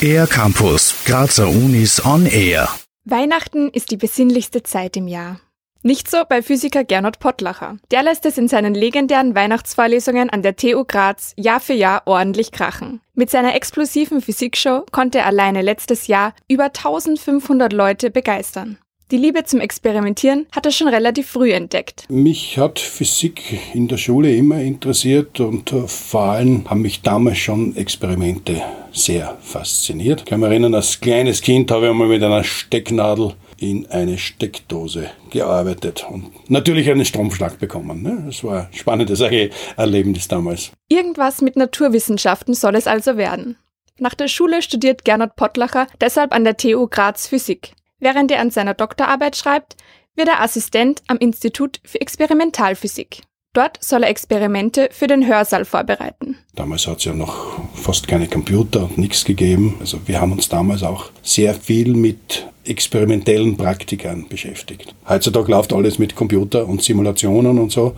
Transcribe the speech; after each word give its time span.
Air 0.00 0.26
Campus, 0.26 0.94
Grazer 1.06 1.48
Unis 1.48 2.04
on 2.04 2.26
Air. 2.26 2.68
Weihnachten 3.04 3.70
ist 3.70 3.90
die 3.90 3.96
besinnlichste 3.96 4.62
Zeit 4.62 4.96
im 4.96 5.08
Jahr. 5.08 5.40
Nicht 5.82 6.10
so 6.10 6.24
bei 6.28 6.42
Physiker 6.42 6.84
Gernot 6.84 7.18
Pottlacher. 7.18 7.76
Der 7.90 8.02
lässt 8.02 8.24
es 8.24 8.38
in 8.38 8.48
seinen 8.48 8.74
legendären 8.74 9.34
Weihnachtsvorlesungen 9.34 10.30
an 10.30 10.42
der 10.42 10.56
TU 10.56 10.84
Graz 10.84 11.34
Jahr 11.36 11.60
für 11.60 11.74
Jahr 11.74 12.02
ordentlich 12.06 12.52
krachen. 12.52 13.00
Mit 13.14 13.30
seiner 13.30 13.54
explosiven 13.54 14.22
Physikshow 14.22 14.84
konnte 14.90 15.18
er 15.18 15.26
alleine 15.26 15.62
letztes 15.62 16.06
Jahr 16.06 16.32
über 16.48 16.64
1500 16.64 17.72
Leute 17.72 18.10
begeistern. 18.10 18.78
Die 19.10 19.18
Liebe 19.18 19.44
zum 19.44 19.60
Experimentieren 19.60 20.46
hat 20.50 20.64
er 20.64 20.72
schon 20.72 20.88
relativ 20.88 21.28
früh 21.28 21.52
entdeckt. 21.52 22.06
Mich 22.08 22.56
hat 22.56 22.78
Physik 22.78 23.60
in 23.74 23.86
der 23.86 23.98
Schule 23.98 24.34
immer 24.34 24.60
interessiert 24.60 25.40
und 25.40 25.72
äh, 25.72 25.86
vor 25.86 26.22
allem 26.22 26.68
haben 26.70 26.80
mich 26.80 27.02
damals 27.02 27.36
schon 27.36 27.76
Experimente 27.76 28.62
sehr 28.92 29.36
fasziniert. 29.42 30.20
Ich 30.20 30.26
kann 30.26 30.40
mich 30.40 30.48
erinnern, 30.48 30.74
als 30.74 31.00
kleines 31.00 31.42
Kind 31.42 31.70
habe 31.70 31.84
ich 31.84 31.90
einmal 31.90 32.08
mit 32.08 32.22
einer 32.22 32.44
Stecknadel 32.44 33.34
in 33.58 33.86
eine 33.90 34.16
Steckdose 34.16 35.10
gearbeitet 35.30 36.06
und 36.10 36.50
natürlich 36.50 36.90
einen 36.90 37.04
Stromschlag 37.04 37.58
bekommen. 37.58 38.02
Ne? 38.02 38.22
Das 38.26 38.42
war 38.42 38.68
ein 38.68 38.68
spannendes 38.72 39.20
Erlebnis 39.20 40.28
damals. 40.28 40.72
Irgendwas 40.88 41.42
mit 41.42 41.56
Naturwissenschaften 41.56 42.54
soll 42.54 42.74
es 42.74 42.86
also 42.86 43.18
werden. 43.18 43.58
Nach 43.98 44.14
der 44.14 44.28
Schule 44.28 44.62
studiert 44.62 45.04
Gernot 45.04 45.36
Pottlacher 45.36 45.88
deshalb 46.00 46.32
an 46.34 46.44
der 46.44 46.56
TU 46.56 46.88
Graz 46.88 47.28
Physik. 47.28 47.74
Während 48.04 48.30
er 48.30 48.40
an 48.40 48.50
seiner 48.50 48.74
Doktorarbeit 48.74 49.34
schreibt, 49.34 49.76
wird 50.14 50.28
er 50.28 50.42
Assistent 50.42 51.02
am 51.06 51.16
Institut 51.16 51.80
für 51.86 52.02
Experimentalphysik. 52.02 53.22
Dort 53.54 53.82
soll 53.82 54.02
er 54.02 54.10
Experimente 54.10 54.90
für 54.92 55.06
den 55.06 55.26
Hörsaal 55.26 55.64
vorbereiten. 55.64 56.36
Damals 56.54 56.86
hat 56.86 56.98
es 56.98 57.04
ja 57.04 57.14
noch 57.14 57.62
fast 57.72 58.06
keine 58.06 58.28
Computer 58.28 58.82
und 58.82 58.98
nichts 58.98 59.24
gegeben. 59.24 59.76
Also 59.80 60.00
wir 60.04 60.20
haben 60.20 60.32
uns 60.32 60.50
damals 60.50 60.82
auch 60.82 61.12
sehr 61.22 61.54
viel 61.54 61.94
mit 61.94 62.46
experimentellen 62.66 63.56
Praktikern 63.56 64.28
beschäftigt. 64.28 64.94
Heutzutage 65.08 65.50
läuft 65.50 65.72
alles 65.72 65.98
mit 65.98 66.14
Computer 66.14 66.68
und 66.68 66.82
Simulationen 66.82 67.58
und 67.58 67.72
so. 67.72 67.96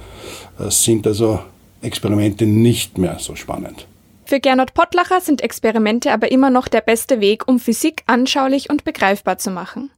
Es 0.57 0.85
sind 0.85 1.05
also 1.09 1.41
Experimente 1.83 2.47
nicht 2.47 2.97
mehr 2.97 3.19
so 3.19 3.35
spannend. 3.35 3.89
Für 4.25 4.39
Gernot 4.39 4.73
Pottlacher 4.75 5.21
sind 5.21 5.41
Experimente 5.41 6.13
aber 6.13 6.31
immer 6.31 6.51
noch 6.51 6.69
der 6.69 6.81
beste 6.81 7.21
Weg, 7.21 7.49
um 7.49 7.59
Physik 7.59 8.03
anschaulich 8.07 8.71
und 8.71 8.85
begreifbar 8.85 9.39
zu 9.39 9.51
machen. 9.51 9.91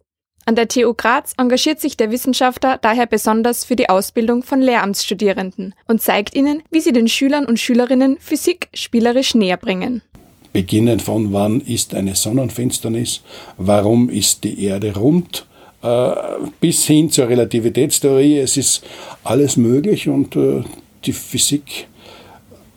An 0.49 0.55
der 0.55 0.67
TU 0.67 0.95
Graz 0.95 1.35
engagiert 1.37 1.79
sich 1.79 1.99
der 1.99 2.11
Wissenschaftler 2.11 2.79
daher 2.81 3.05
besonders 3.05 3.67
für 3.67 3.77
die 3.77 3.91
Ausbildung 3.91 4.43
von 4.43 4.63
Lehramtsstudierenden 4.63 5.75
und 5.87 6.01
zeigt 6.01 6.35
ihnen, 6.35 6.63
wie 6.71 6.81
sie 6.81 6.95
den 6.95 7.07
Schülern 7.07 7.45
und 7.45 7.61
Schülerinnen 7.61 8.17
Physik 8.19 8.71
spielerisch 8.73 9.35
näher 9.35 9.59
bringen. 9.59 10.01
Beginnend 10.55 11.03
von 11.03 11.35
wann 11.35 11.61
ist 11.61 11.95
eine 11.95 12.15
Sonnenfinsternis, 12.15 13.21
warum 13.59 14.09
ist 14.09 14.43
die 14.43 14.65
Erde 14.65 14.95
rund, 14.95 15.45
äh, 15.83 16.13
bis 16.61 16.87
hin 16.87 17.11
zur 17.11 17.29
Relativitätstheorie. 17.29 18.39
Es 18.39 18.57
ist 18.57 18.83
alles 19.25 19.59
möglich 19.59 20.09
und 20.09 20.35
äh, 20.35 20.65
die 21.05 21.13
Physik 21.13 21.89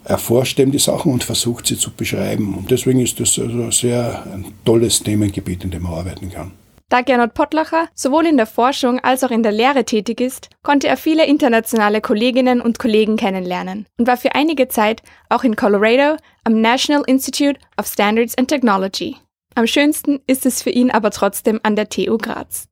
erforscht 0.03 0.59
eben 0.59 0.73
die 0.73 0.79
Sachen 0.79 1.13
und 1.13 1.23
versucht 1.23 1.67
sie 1.67 1.77
zu 1.77 1.91
beschreiben. 1.91 2.53
Und 2.53 2.69
deswegen 2.69 2.99
ist 2.99 3.21
das 3.21 3.39
also 3.39 3.71
sehr 3.71 4.25
ein 4.25 4.43
tolles 4.65 5.01
Themengebiet, 5.01 5.63
in 5.63 5.71
dem 5.71 5.83
man 5.83 5.93
arbeiten 5.93 6.29
kann. 6.29 6.51
Da 6.91 6.99
Gernot 6.99 7.33
Pottlacher 7.33 7.87
sowohl 7.95 8.25
in 8.25 8.35
der 8.35 8.45
Forschung 8.45 8.99
als 8.99 9.23
auch 9.23 9.31
in 9.31 9.43
der 9.43 9.53
Lehre 9.53 9.85
tätig 9.85 10.19
ist, 10.19 10.49
konnte 10.61 10.89
er 10.89 10.97
viele 10.97 11.25
internationale 11.25 12.01
Kolleginnen 12.01 12.59
und 12.59 12.79
Kollegen 12.79 13.15
kennenlernen 13.15 13.85
und 13.97 14.07
war 14.07 14.17
für 14.17 14.35
einige 14.35 14.67
Zeit 14.67 15.01
auch 15.29 15.45
in 15.45 15.55
Colorado 15.55 16.17
am 16.43 16.59
National 16.59 17.03
Institute 17.07 17.57
of 17.79 17.87
Standards 17.87 18.37
and 18.37 18.49
Technology. 18.49 19.15
Am 19.55 19.67
schönsten 19.67 20.19
ist 20.27 20.45
es 20.45 20.61
für 20.61 20.69
ihn 20.69 20.91
aber 20.91 21.11
trotzdem 21.11 21.61
an 21.63 21.77
der 21.77 21.87
TU 21.87 22.17
Graz. 22.17 22.67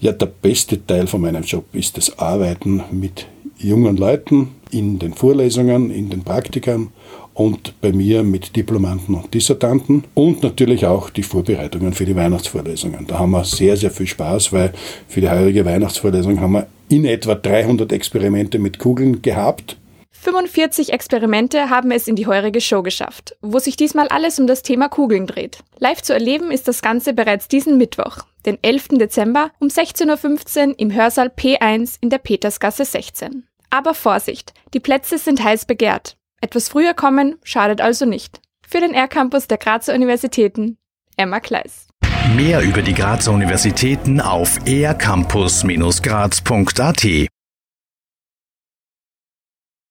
Ja, 0.00 0.12
der 0.12 0.26
beste 0.26 0.84
Teil 0.84 1.06
von 1.06 1.22
meinem 1.22 1.42
Job 1.42 1.64
ist 1.72 1.96
das 1.96 2.18
Arbeiten 2.18 2.84
mit 2.90 3.24
jungen 3.62 3.96
Leuten 3.96 4.48
in 4.70 4.98
den 4.98 5.14
Vorlesungen, 5.14 5.90
in 5.90 6.10
den 6.10 6.22
Praktikern 6.22 6.92
und 7.34 7.80
bei 7.80 7.92
mir 7.92 8.22
mit 8.22 8.56
Diplomanten 8.56 9.14
und 9.14 9.32
Dissertanten 9.32 10.04
und 10.14 10.42
natürlich 10.42 10.86
auch 10.86 11.10
die 11.10 11.22
Vorbereitungen 11.22 11.92
für 11.92 12.04
die 12.04 12.16
Weihnachtsvorlesungen. 12.16 13.06
Da 13.06 13.18
haben 13.18 13.30
wir 13.30 13.44
sehr, 13.44 13.76
sehr 13.76 13.90
viel 13.90 14.06
Spaß, 14.06 14.52
weil 14.52 14.72
für 15.08 15.20
die 15.20 15.30
heurige 15.30 15.64
Weihnachtsvorlesung 15.64 16.40
haben 16.40 16.52
wir 16.52 16.66
in 16.88 17.04
etwa 17.04 17.34
300 17.34 17.90
Experimente 17.92 18.58
mit 18.58 18.78
Kugeln 18.78 19.22
gehabt. 19.22 19.76
45 20.10 20.92
Experimente 20.92 21.68
haben 21.68 21.90
es 21.90 22.06
in 22.06 22.14
die 22.14 22.28
heurige 22.28 22.60
Show 22.60 22.82
geschafft, 22.82 23.34
wo 23.40 23.58
sich 23.58 23.76
diesmal 23.76 24.06
alles 24.08 24.38
um 24.38 24.46
das 24.46 24.62
Thema 24.62 24.88
Kugeln 24.88 25.26
dreht. 25.26 25.58
Live 25.78 26.02
zu 26.02 26.12
erleben 26.12 26.52
ist 26.52 26.68
das 26.68 26.80
Ganze 26.80 27.12
bereits 27.12 27.48
diesen 27.48 27.76
Mittwoch, 27.76 28.18
den 28.46 28.56
11. 28.62 28.98
Dezember 28.98 29.50
um 29.58 29.66
16.15 29.66 30.68
Uhr 30.68 30.74
im 30.78 30.94
Hörsaal 30.94 31.28
P1 31.28 31.96
in 32.00 32.10
der 32.10 32.18
Petersgasse 32.18 32.84
16. 32.84 33.44
Aber 33.72 33.94
Vorsicht, 33.94 34.52
die 34.74 34.80
Plätze 34.80 35.16
sind 35.16 35.42
heiß 35.42 35.64
begehrt. 35.64 36.18
Etwas 36.42 36.68
früher 36.68 36.92
kommen 36.92 37.36
schadet 37.42 37.80
also 37.80 38.04
nicht. 38.04 38.42
Für 38.68 38.80
den 38.80 38.92
R-Campus 38.92 39.48
der 39.48 39.56
Grazer 39.56 39.94
Universitäten, 39.94 40.76
Emma 41.16 41.40
Kleis. 41.40 41.88
Mehr 42.36 42.60
über 42.60 42.82
die 42.82 42.92
Grazer 42.92 43.32
Universitäten 43.32 44.20
auf 44.20 44.58
ercampus-graz.at 44.66 47.30